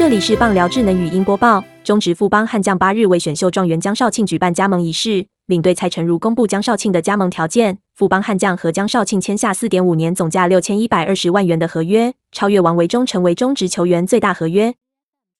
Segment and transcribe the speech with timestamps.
[0.00, 1.62] 这里是棒聊智能语音播报。
[1.84, 7.76] 中职富邦悍将八日为选秀状元江少庆举办加盟仪式，领队蔡成儒公布江少庆的加盟条件。
[7.94, 14.72] 富邦悍将和江少庆签下四点五年、总价六千一百二十万元的合约，超越王维忠，成为中职球员最大合约。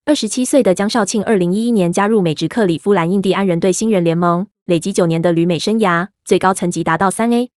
[0.04, 7.48] 二十七岁的江少庆，二零一一年加入美职克里夫兰印第安人队新人联盟，累积九年的旅美生涯，最高层级达到三 A。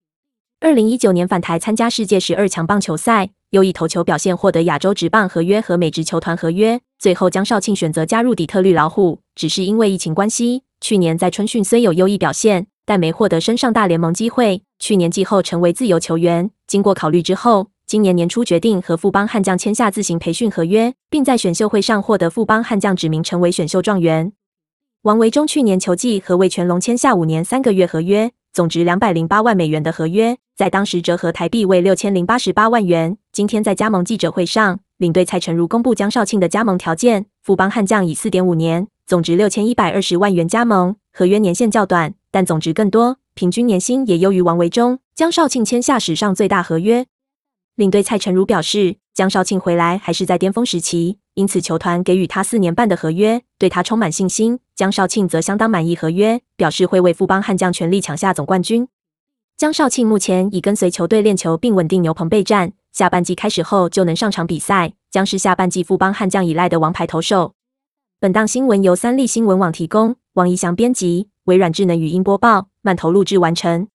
[0.62, 3.32] 二零一九年返台参加世界十二强棒球赛。
[3.54, 6.82] 优异投球表现，获得亚洲职棒合约和美职球团合约。
[6.98, 10.64] 最后，江少庆选择加入底特律老虎，只是因为疫情关系。
[10.82, 14.64] 去年在春训虽有优异表现，但没获得升上大联盟机会。
[14.80, 16.50] 去年季后成为自由球员。
[16.66, 24.34] 经过考虑之后，今年年初决定和富邦悍将签下自行培训合约，并在选秀会上获得富邦悍将指名成为选秀状元。
[25.04, 33.18] 王维忠去年球季和魏全龙签下五年三个月合约，总值两百零八万美元的合约，在当时折合台币为六千零八十八万元。
[33.32, 45.00] 今天在加盟记者会上，领队蔡成儒公布江少庆的加盟条件：富邦悍将以四点五年，总值六千一百二十万元加盟，合约年限较短，但总值更多，平均年薪也优于王维忠。
[45.16, 47.08] 江少庆签下史上最大合约。
[47.74, 54.60] 领队蔡成儒表示，江少庆回来还是在巅峰时期，因此球团给予他四年半的合约，对他充满信心。
[54.76, 58.88] 江少庆则相当满意合约，表示会为富邦悍将全力抢下总冠军。
[59.56, 62.74] 江少庆目前已跟随球队练球，并稳定牛棚备战。
[62.92, 67.54] 下半季开始后就能上场比赛，将是下半季富邦悍将以来的王牌投手。
[68.20, 73.88] 本档新闻由三立新闻网提供，王怡翔编辑，微软智能语音播报，慢投录制完成。